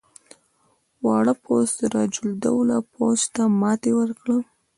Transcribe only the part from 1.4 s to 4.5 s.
پوځ سراج الدوله پوځ ته ماته ورکړه.